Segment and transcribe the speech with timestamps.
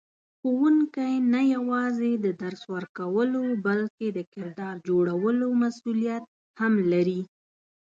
[0.39, 6.23] ښوونکی نه یوازې د درس ورکولو بلکې د کردار جوړولو مسئولیت
[6.59, 7.21] هم لري.